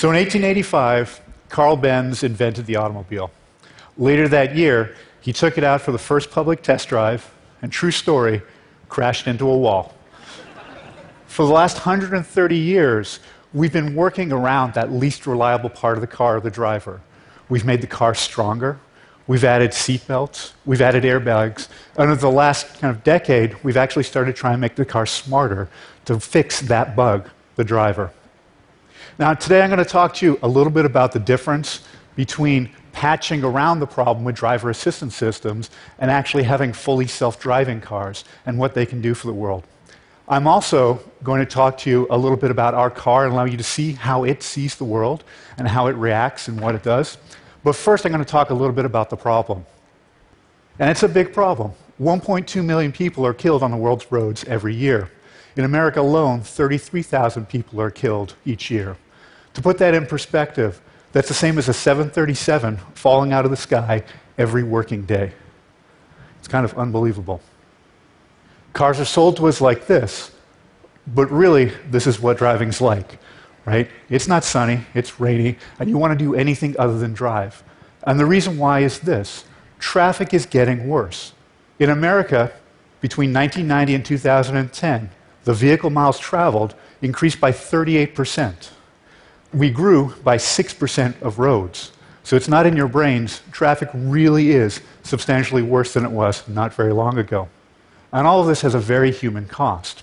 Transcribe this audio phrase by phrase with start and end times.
[0.00, 1.20] So in 1885,
[1.50, 3.30] Carl Benz invented the automobile.
[3.98, 7.30] Later that year, he took it out for the first public test drive,
[7.60, 8.40] and true story,
[8.88, 9.94] crashed into a wall.
[11.26, 13.20] for the last 130 years,
[13.52, 17.02] we've been working around that least reliable part of the car, the driver.
[17.50, 18.80] We've made the car stronger.
[19.26, 20.52] We've added seatbelts.
[20.64, 21.68] We've added airbags.
[21.98, 25.04] And over the last kind of decade, we've actually started trying to make the car
[25.04, 25.68] smarter
[26.06, 28.10] to fix that bug, the driver.
[29.18, 31.82] Now, today I'm going to talk to you a little bit about the difference
[32.16, 37.80] between patching around the problem with driver assistance systems and actually having fully self driving
[37.80, 39.64] cars and what they can do for the world.
[40.28, 43.44] I'm also going to talk to you a little bit about our car and allow
[43.44, 45.24] you to see how it sees the world
[45.58, 47.18] and how it reacts and what it does.
[47.64, 49.66] But first, I'm going to talk a little bit about the problem.
[50.78, 51.72] And it's a big problem.
[52.00, 55.10] 1.2 million people are killed on the world's roads every year.
[55.60, 58.96] In America alone, 33,000 people are killed each year.
[59.52, 60.80] To put that in perspective,
[61.12, 64.02] that's the same as a 737 falling out of the sky
[64.38, 65.32] every working day.
[66.38, 67.42] It's kind of unbelievable.
[68.72, 70.30] Cars are sold to us like this,
[71.06, 73.18] but really, this is what driving's like,
[73.66, 73.86] right?
[74.08, 77.62] It's not sunny, it's rainy, and you want to do anything other than drive.
[78.04, 79.44] And the reason why is this
[79.78, 81.34] traffic is getting worse.
[81.78, 82.50] In America,
[83.02, 85.10] between 1990 and 2010,
[85.44, 88.70] the vehicle miles traveled increased by 38%.
[89.52, 91.92] We grew by 6% of roads.
[92.22, 93.42] So it's not in your brains.
[93.50, 97.48] Traffic really is substantially worse than it was not very long ago.
[98.12, 100.02] And all of this has a very human cost.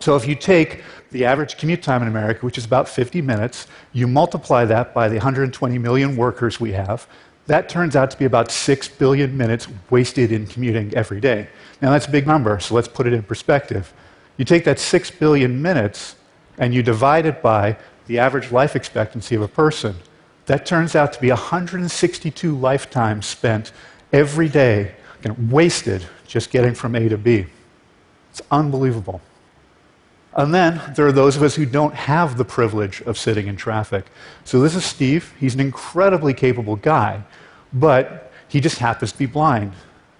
[0.00, 3.66] So if you take the average commute time in America, which is about 50 minutes,
[3.92, 7.06] you multiply that by the 120 million workers we have,
[7.46, 11.48] that turns out to be about 6 billion minutes wasted in commuting every day.
[11.80, 13.92] Now that's a big number, so let's put it in perspective.
[14.36, 16.16] You take that 6 billion minutes
[16.58, 19.96] and you divide it by the average life expectancy of a person.
[20.46, 23.72] That turns out to be 162 lifetimes spent
[24.12, 24.94] every day,
[25.50, 27.46] wasted just getting from A to B.
[28.30, 29.20] It's unbelievable.
[30.36, 33.56] And then there are those of us who don't have the privilege of sitting in
[33.56, 34.06] traffic.
[34.44, 35.32] So this is Steve.
[35.38, 37.22] He's an incredibly capable guy,
[37.72, 39.72] but he just happens to be blind.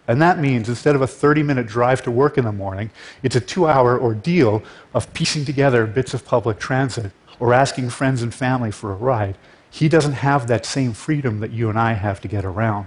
[0.07, 2.91] And that means instead of a 30 minute drive to work in the morning,
[3.23, 8.23] it's a two hour ordeal of piecing together bits of public transit or asking friends
[8.23, 9.37] and family for a ride.
[9.71, 12.87] He doesn't have that same freedom that you and I have to get around.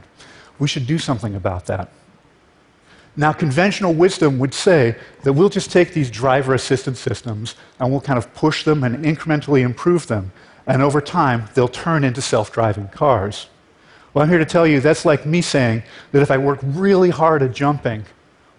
[0.59, 1.89] We should do something about that.
[3.19, 7.99] Now, conventional wisdom would say that we'll just take these driver assistance systems and we'll
[7.99, 10.31] kind of push them and incrementally improve them,
[10.67, 13.47] and over time, they'll turn into self driving cars.
[14.17, 17.11] Well, I'm here to tell you that's like me saying that if I work really
[17.11, 18.03] hard at jumping,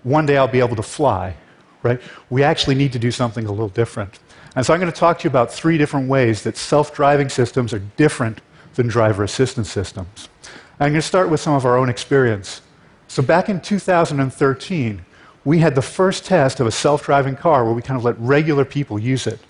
[0.04, 1.34] one day I'll be able to fly,
[1.82, 2.00] right?
[2.30, 4.20] We actually need to do something a little different.
[4.54, 7.28] And so I'm going to talk to you about three different ways that self driving
[7.28, 8.40] systems are different
[8.74, 10.28] than driver assistance systems.
[10.78, 12.60] I'm going to start with some of our own experience.
[13.08, 15.04] So back in 2013,
[15.44, 18.16] we had the first test of a self driving car where we kind of let
[18.20, 19.40] regular people use it.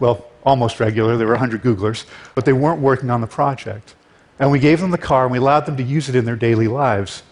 [0.00, 3.96] Well, almost regular, there were 100 Googlers, but they weren't working on the project.
[4.38, 6.36] And we gave them the car and we allowed them to use it in their
[6.36, 7.22] daily lives.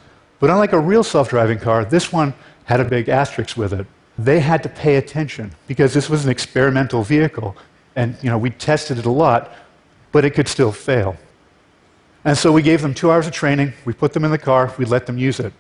[0.41, 2.35] But unlike a real self driving car, this one
[2.65, 3.87] had a big asterisk with it.
[4.19, 7.57] They had to pay attention because this was an experimental vehicle.
[7.95, 9.53] And you know, we tested it a lot,
[10.13, 11.17] but it could still fail.
[12.25, 14.75] And so we gave them two hours of training, we put them in the car,
[14.79, 15.53] we let them use it.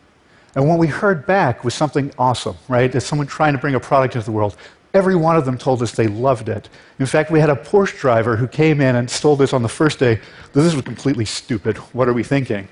[0.56, 2.92] And what we heard back was something awesome, right?
[2.94, 4.56] As someone trying to bring a product into the world.
[4.96, 6.70] Every one of them told us they loved it.
[6.98, 9.68] In fact, we had a Porsche driver who came in and told us on the
[9.68, 10.20] first day,
[10.54, 11.76] this is completely stupid.
[11.92, 12.66] What are we thinking?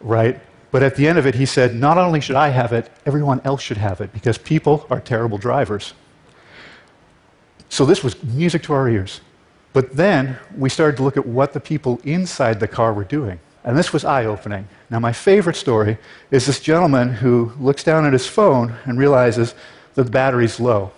[0.00, 0.40] Right?
[0.70, 3.40] But at the end of it, he said, not only should I have it, everyone
[3.44, 5.94] else should have it because people are terrible drivers.
[7.70, 9.20] So this was music to our ears.
[9.72, 13.40] But then we started to look at what the people inside the car were doing.
[13.64, 14.68] And this was eye opening.
[14.90, 15.98] Now, my favorite story
[16.30, 19.56] is this gentleman who looks down at his phone and realizes
[19.94, 20.92] that the battery's low.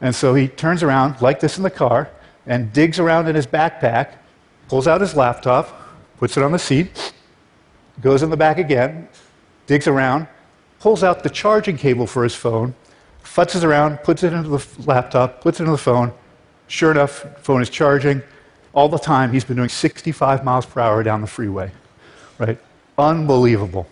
[0.00, 2.10] And so he turns around, like this in the car,
[2.46, 4.14] and digs around in his backpack,
[4.68, 5.76] pulls out his laptop,
[6.18, 7.12] puts it on the seat,
[8.00, 9.08] goes in the back again,
[9.66, 10.26] digs around,
[10.78, 12.74] pulls out the charging cable for his phone,
[13.22, 16.12] futzes around, puts it into the laptop, puts it into the phone.
[16.68, 18.22] Sure enough, phone is charging.
[18.72, 21.70] All the time, he's been doing 65 miles per hour down the freeway.
[22.38, 22.58] Right?
[22.96, 23.86] Unbelievable.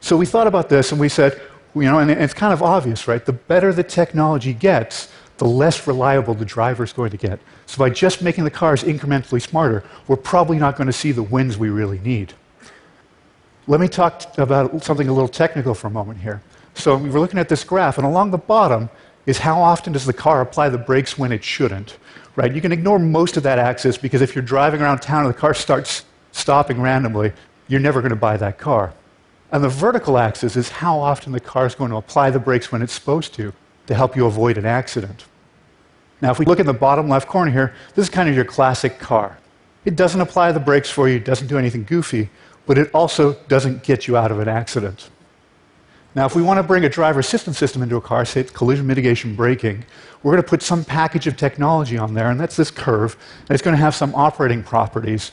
[0.00, 1.40] So we thought about this and we said,
[1.74, 3.24] you know, and it's kind of obvious, right?
[3.24, 7.40] The better the technology gets, the less reliable the driver is going to get.
[7.66, 11.22] So by just making the cars incrementally smarter, we're probably not going to see the
[11.22, 12.34] wins we really need.
[13.66, 16.42] Let me talk about something a little technical for a moment here.
[16.74, 18.90] So we were looking at this graph, and along the bottom
[19.26, 21.96] is how often does the car apply the brakes when it shouldn't,
[22.34, 22.52] right?
[22.52, 25.38] You can ignore most of that axis because if you're driving around town and the
[25.38, 27.32] car starts stopping randomly,
[27.68, 28.92] you're never going to buy that car.
[29.52, 32.72] And the vertical axis is how often the car is going to apply the brakes
[32.72, 33.52] when it's supposed to
[33.86, 35.26] to help you avoid an accident.
[36.22, 38.44] Now, if we look in the bottom left corner here, this is kind of your
[38.44, 39.38] classic car.
[39.84, 42.30] It doesn't apply the brakes for you, doesn't do anything goofy,
[42.64, 45.10] but it also doesn't get you out of an accident.
[46.14, 48.50] Now, if we want to bring a driver assistance system into a car, say it's
[48.50, 49.84] collision mitigation braking,
[50.22, 53.50] we're going to put some package of technology on there, and that's this curve, and
[53.50, 55.32] it's going to have some operating properties,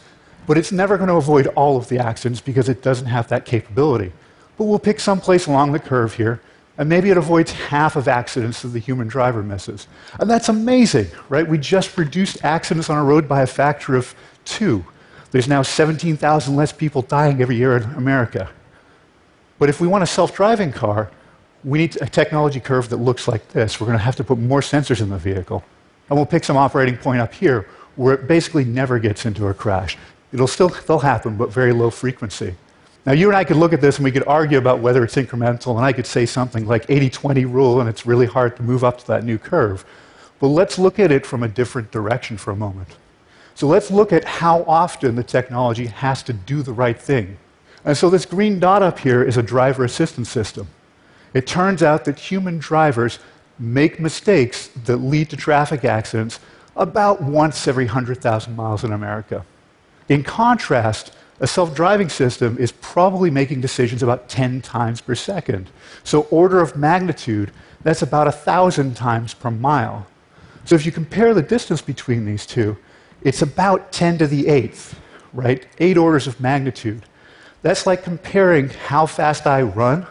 [0.49, 3.45] but it's never going to avoid all of the accidents because it doesn't have that
[3.45, 4.11] capability.
[4.57, 6.41] But we'll pick some place along the curve here,
[6.79, 9.87] and maybe it avoids half of accidents that the human driver misses.
[10.19, 11.47] And that's amazing, right?
[11.47, 14.83] We just reduced accidents on a road by a factor of two.
[15.29, 18.49] There's now 17,000 less people dying every year in America.
[19.59, 21.11] But if we want a self driving car,
[21.63, 23.79] we need a technology curve that looks like this.
[23.79, 25.63] We're going to have to put more sensors in the vehicle.
[26.09, 27.67] And we'll pick some operating point up here
[27.97, 29.95] where it basically never gets into a crash.
[30.31, 32.55] It'll still, still happen, but very low frequency.
[33.05, 35.15] Now, you and I could look at this and we could argue about whether it's
[35.15, 38.63] incremental, and I could say something like 80 20 rule, and it's really hard to
[38.63, 39.85] move up to that new curve.
[40.39, 42.95] But let's look at it from a different direction for a moment.
[43.55, 47.37] So let's look at how often the technology has to do the right thing.
[47.83, 50.67] And so this green dot up here is a driver assistance system.
[51.33, 53.19] It turns out that human drivers
[53.57, 56.39] make mistakes that lead to traffic accidents
[56.75, 59.45] about once every 100,000 miles in America.
[60.09, 65.69] In contrast, a self driving system is probably making decisions about 10 times per second.
[66.03, 67.51] So, order of magnitude,
[67.81, 70.07] that's about 1,000 times per mile.
[70.65, 72.75] So, if you compare the distance between these two,
[73.21, 74.99] it's about 10 to the eighth,
[75.31, 75.65] right?
[75.77, 77.03] Eight orders of magnitude.
[77.61, 80.07] That's like comparing how fast I run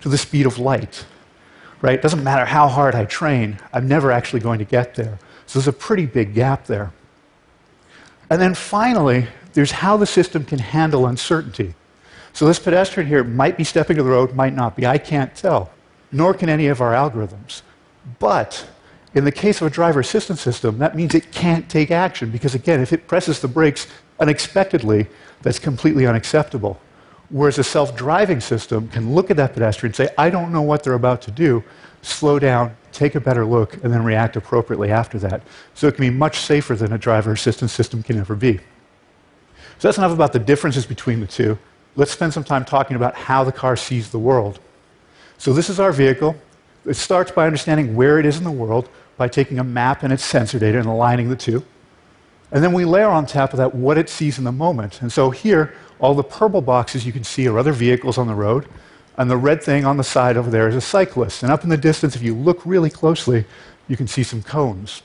[0.00, 1.04] to the speed of light,
[1.80, 1.94] right?
[1.94, 5.18] It doesn't matter how hard I train, I'm never actually going to get there.
[5.46, 6.92] So there's a pretty big gap there.
[8.30, 11.74] And then finally, there's how the system can handle uncertainty.
[12.32, 14.86] So this pedestrian here might be stepping to the road, might not be.
[14.86, 15.70] I can't tell,
[16.12, 17.62] nor can any of our algorithms.
[18.18, 18.68] But
[19.14, 22.54] in the case of a driver assistance system, that means it can't take action because,
[22.54, 23.86] again, if it presses the brakes
[24.20, 25.06] unexpectedly,
[25.42, 26.78] that's completely unacceptable.
[27.30, 30.62] Whereas a self driving system can look at that pedestrian and say, I don't know
[30.62, 31.64] what they're about to do,
[32.02, 35.42] slow down, take a better look, and then react appropriately after that.
[35.74, 38.58] So it can be much safer than a driver assistance system can ever be.
[39.78, 41.56] So that's enough about the differences between the two.
[41.96, 44.58] Let's spend some time talking about how the car sees the world.
[45.38, 46.36] So this is our vehicle.
[46.84, 50.12] It starts by understanding where it is in the world by taking a map and
[50.12, 51.64] its sensor data and aligning the two.
[52.50, 55.02] And then we layer on top of that what it sees in the moment.
[55.02, 58.34] And so here, all the purple boxes you can see are other vehicles on the
[58.34, 58.66] road,
[59.18, 61.42] and the red thing on the side over there is a cyclist.
[61.42, 63.44] And up in the distance, if you look really closely,
[63.88, 65.02] you can see some cones.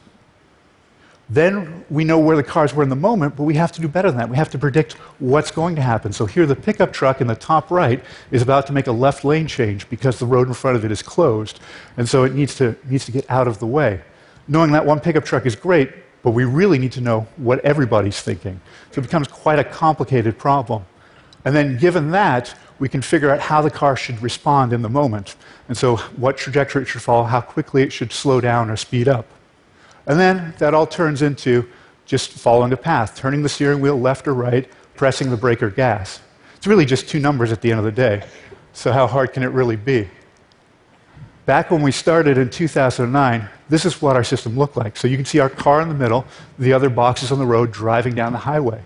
[1.30, 3.88] Then we know where the cars were in the moment, but we have to do
[3.88, 4.30] better than that.
[4.30, 6.14] We have to predict what's going to happen.
[6.14, 9.26] So here, the pickup truck in the top right is about to make a left
[9.26, 11.60] lane change because the road in front of it is closed.
[11.98, 14.02] And so it needs to, needs to get out of the way.
[14.48, 18.22] Knowing that one pickup truck is great, but we really need to know what everybody's
[18.22, 18.62] thinking.
[18.92, 20.86] So it becomes quite a complicated problem.
[21.46, 24.90] And then, given that, we can figure out how the car should respond in the
[24.90, 25.38] moment.
[25.70, 29.08] And so, what trajectory it should follow, how quickly it should slow down or speed
[29.08, 29.26] up.
[30.06, 31.66] And then that all turns into
[32.06, 35.70] just following a path, turning the steering wheel left or right, pressing the brake or
[35.70, 36.20] gas.
[36.58, 38.26] It's really just two numbers at the end of the day.
[38.74, 40.10] So, how hard can it really be?
[41.46, 44.98] Back when we started in 2009, this is what our system looked like.
[44.98, 46.26] So you can see our car in the middle,
[46.60, 48.82] the other boxes on the road driving down the highway.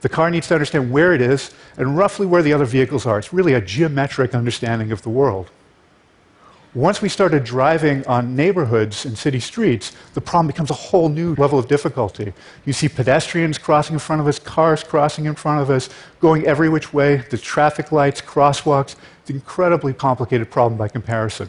[0.00, 3.18] The car needs to understand where it is and roughly where the other vehicles are.
[3.18, 5.50] It's really a geometric understanding of the world.
[6.72, 11.34] Once we started driving on neighborhoods and city streets, the problem becomes a whole new
[11.34, 12.32] level of difficulty.
[12.64, 15.88] You see pedestrians crossing in front of us, cars crossing in front of us,
[16.20, 18.94] going every which way, the traffic lights, crosswalks.
[19.20, 21.48] It's an incredibly complicated problem by comparison.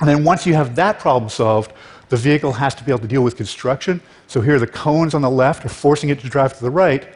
[0.00, 1.72] And then once you have that problem solved,
[2.10, 4.02] the vehicle has to be able to deal with construction.
[4.26, 7.08] So here the cones on the left are forcing it to drive to the right.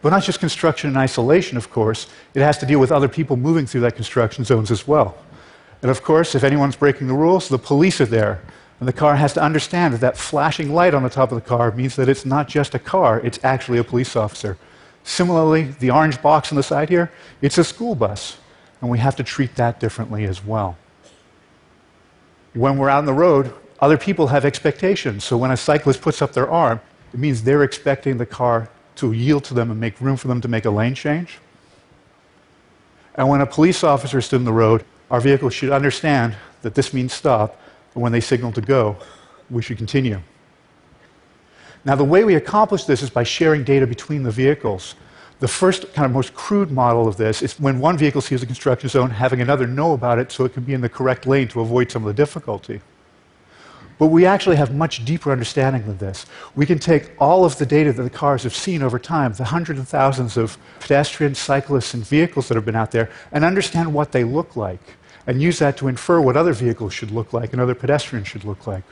[0.00, 2.06] But not just construction in isolation, of course.
[2.34, 5.16] It has to deal with other people moving through that construction zones as well.
[5.82, 8.40] And of course, if anyone's breaking the rules, the police are there.
[8.80, 11.48] And the car has to understand that that flashing light on the top of the
[11.48, 14.56] car means that it's not just a car, it's actually a police officer.
[15.02, 17.10] Similarly, the orange box on the side here,
[17.42, 18.38] it's a school bus.
[18.80, 20.76] And we have to treat that differently as well
[22.58, 25.24] when we're out on the road, other people have expectations.
[25.24, 26.80] So when a cyclist puts up their arm,
[27.12, 30.40] it means they're expecting the car to yield to them and make room for them
[30.40, 31.38] to make a lane change.
[33.14, 36.92] And when a police officer stood in the road, our vehicle should understand that this
[36.92, 37.60] means stop,
[37.94, 38.96] and when they signal to go,
[39.50, 40.20] we should continue.
[41.84, 44.94] Now, the way we accomplish this is by sharing data between the vehicles.
[45.40, 48.46] The first, kind of most crude model of this is when one vehicle sees a
[48.46, 51.48] construction zone, having another know about it so it can be in the correct lane
[51.48, 52.80] to avoid some of the difficulty.
[53.98, 56.26] But we actually have much deeper understanding than this.
[56.54, 59.44] We can take all of the data that the cars have seen over time, the
[59.44, 63.92] hundreds of thousands of pedestrians, cyclists, and vehicles that have been out there, and understand
[63.92, 64.80] what they look like,
[65.26, 68.44] and use that to infer what other vehicles should look like and other pedestrians should
[68.44, 68.84] look like.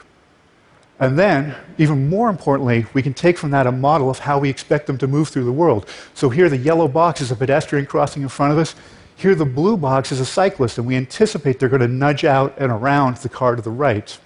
[0.99, 4.49] And then, even more importantly, we can take from that a model of how we
[4.49, 5.87] expect them to move through the world.
[6.15, 8.75] So here, the yellow box is a pedestrian crossing in front of us.
[9.15, 12.57] Here, the blue box is a cyclist, and we anticipate they're going to nudge out
[12.57, 14.17] and around the car to the right.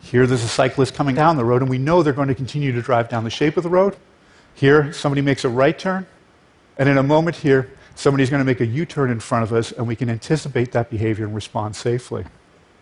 [0.00, 2.72] Here, there's a cyclist coming down the road, and we know they're going to continue
[2.72, 3.96] to drive down the shape of the road.
[4.54, 6.06] Here, somebody makes a right turn,
[6.78, 9.52] and in a moment here, somebody's going to make a U turn in front of
[9.52, 12.24] us, and we can anticipate that behavior and respond safely.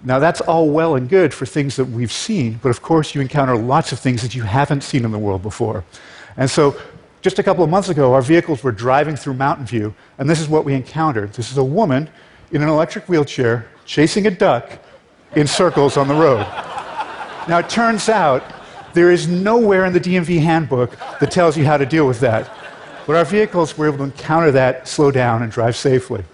[0.04, 3.20] Now, that's all well and good for things that we've seen, but of course, you
[3.20, 5.84] encounter lots of things that you haven't seen in the world before.
[6.36, 6.80] And so,
[7.20, 10.40] just a couple of months ago, our vehicles were driving through Mountain View, and this
[10.40, 11.32] is what we encountered.
[11.32, 12.08] This is a woman
[12.52, 14.70] in an electric wheelchair chasing a duck
[15.34, 16.46] in circles on the road.
[17.48, 18.44] Now, it turns out
[18.92, 22.50] there is nowhere in the DMV handbook that tells you how to deal with that.
[23.06, 26.24] But our vehicles were able to encounter that, slow down, and drive safely.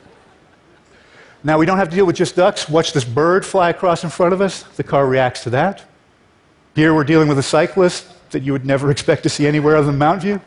[1.44, 2.68] Now, we don't have to deal with just ducks.
[2.68, 4.64] Watch this bird fly across in front of us.
[4.64, 5.84] The car reacts to that.
[6.74, 9.86] Here, we're dealing with a cyclist that you would never expect to see anywhere other
[9.86, 10.40] than Mountain View.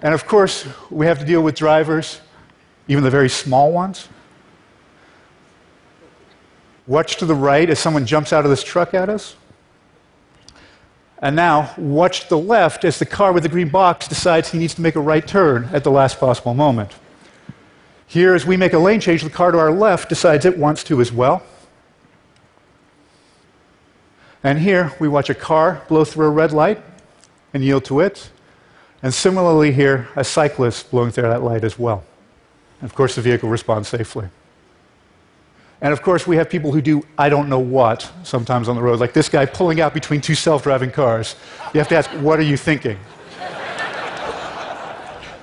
[0.00, 2.20] And of course, we have to deal with drivers,
[2.88, 4.08] even the very small ones.
[6.86, 9.36] Watch to the right as someone jumps out of this truck at us.
[11.20, 14.74] And now, watch the left as the car with the green box decides he needs
[14.74, 16.92] to make a right turn at the last possible moment.
[18.06, 20.84] Here, as we make a lane change, the car to our left decides it wants
[20.84, 21.42] to as well.
[24.44, 26.82] And here, we watch a car blow through a red light
[27.52, 28.30] and yield to it.
[29.02, 32.04] And similarly, here, a cyclist blowing through that light as well.
[32.80, 34.28] And of course, the vehicle responds safely.
[35.80, 38.82] And of course, we have people who do I don't know what sometimes on the
[38.82, 41.36] road, like this guy pulling out between two self driving cars.
[41.74, 42.98] You have to ask, what are you thinking?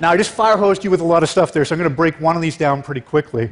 [0.01, 1.89] now, I just fire hosed you with a lot of stuff there, so I'm going
[1.89, 3.51] to break one of these down pretty quickly.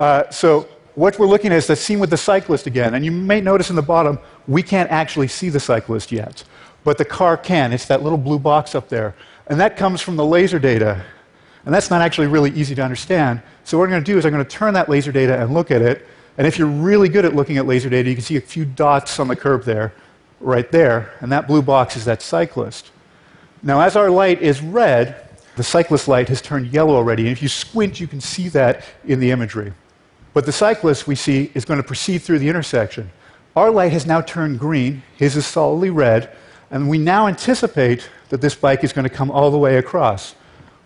[0.00, 2.94] Uh, so, what we're looking at is the scene with the cyclist again.
[2.94, 6.44] And you may notice in the bottom, we can't actually see the cyclist yet,
[6.84, 7.72] but the car can.
[7.72, 9.14] It's that little blue box up there.
[9.46, 11.04] And that comes from the laser data.
[11.64, 13.42] And that's not actually really easy to understand.
[13.64, 15.54] So, what I'm going to do is I'm going to turn that laser data and
[15.54, 16.06] look at it.
[16.38, 18.64] And if you're really good at looking at laser data, you can see a few
[18.64, 19.92] dots on the curve there,
[20.40, 22.90] right there, and that blue box is that cyclist.
[23.62, 27.42] Now, as our light is red, the cyclist light has turned yellow already, and if
[27.42, 29.72] you squint, you can see that in the imagery.
[30.32, 33.10] But the cyclist we see is going to proceed through the intersection.
[33.54, 36.34] Our light has now turned green, his is solidly red,
[36.70, 40.34] and we now anticipate that this bike is going to come all the way across.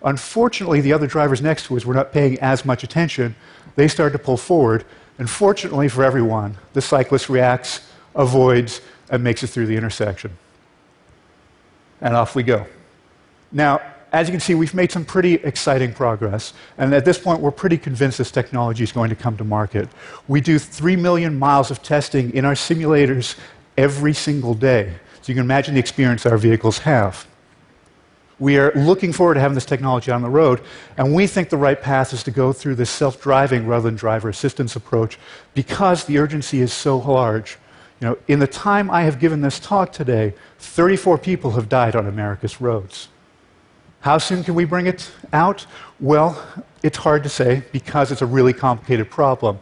[0.03, 3.35] Unfortunately, the other drivers next to us were not paying as much attention.
[3.77, 4.83] They started to pull forward,
[5.17, 7.81] and fortunately for everyone, the cyclist reacts,
[8.15, 10.31] avoids, and makes it through the intersection.
[12.01, 12.65] And off we go.
[13.51, 13.81] Now,
[14.11, 16.53] as you can see, we've made some pretty exciting progress.
[16.77, 19.89] And at this point, we're pretty convinced this technology is going to come to market.
[20.27, 23.37] We do 3 million miles of testing in our simulators
[23.77, 24.93] every single day.
[25.21, 27.27] So you can imagine the experience our vehicles have.
[28.39, 30.61] We are looking forward to having this technology on the road,
[30.95, 33.95] and we think the right path is to go through this self driving rather than
[33.95, 35.17] driver assistance approach
[35.55, 37.57] because the urgency is so large.
[37.99, 41.95] You know, in the time I have given this talk today, 34 people have died
[41.95, 43.07] on America's roads.
[44.01, 45.65] How soon can we bring it out?
[45.99, 46.41] Well,
[46.83, 49.59] it's hard to say because it's a really complicated problem.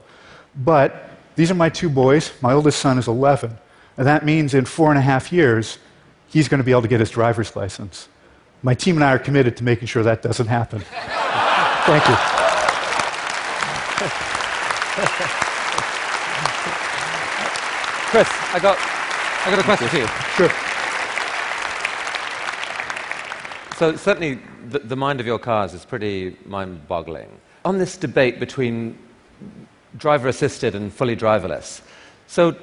[0.53, 2.33] But these are my two boys.
[2.41, 3.57] My oldest son is 11.
[3.97, 5.79] And that means in four and a half years,
[6.27, 8.09] he's going to be able to get his driver's license.
[8.65, 10.79] My team and I are committed to making sure that doesn't happen.
[11.85, 12.15] Thank you.
[18.09, 18.75] Chris, I got,
[19.45, 20.07] I got a question for you.
[20.35, 20.49] Sure.
[23.77, 27.29] So certainly, the, the mind of your cars is pretty mind-boggling.
[27.65, 28.97] On this debate between
[29.95, 31.81] driver-assisted and fully driverless,
[32.25, 32.55] so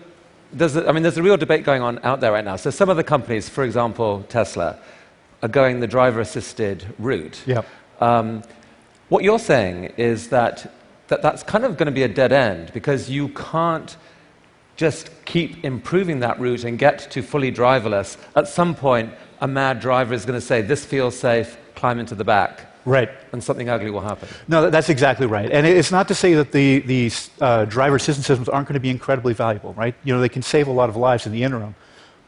[0.53, 2.57] there's a, I mean, there's a real debate going on out there right now.
[2.57, 4.81] So some of the companies, for example, Tesla,
[5.43, 7.43] are going the driver assisted route.
[7.47, 7.67] Yep.
[8.01, 8.43] Um,
[9.09, 10.73] what you're saying is that,
[11.09, 13.97] that that's kind of going to be a dead end because you can't
[14.77, 18.17] just keep improving that route and get to fully driverless.
[18.35, 22.15] At some point, a mad driver is going to say, This feels safe, climb into
[22.15, 22.69] the back.
[22.85, 23.11] Right.
[23.33, 24.29] And something ugly will happen.
[24.49, 25.51] No, that's exactly right.
[25.51, 28.81] And it's not to say that the, the uh, driver assistance systems aren't going to
[28.81, 29.95] be incredibly valuable, right?
[30.03, 31.77] You know, they can save a lot of lives in the interim.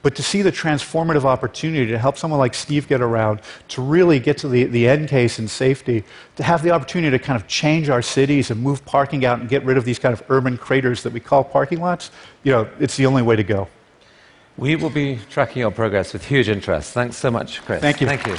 [0.05, 4.21] But to see the transformative opportunity to help someone like Steve get around, to really
[4.21, 6.05] get to the, the end case in safety,
[6.37, 9.49] to have the opportunity to kind of change our cities and move parking out and
[9.49, 12.11] get rid of these kind of urban craters that we call parking lots,
[12.43, 13.67] you know, it's the only way to go.
[14.59, 16.93] We will be tracking your progress with huge interest.
[16.93, 17.81] Thanks so much, Chris.
[17.81, 18.07] Thank you.
[18.07, 18.37] Thank you.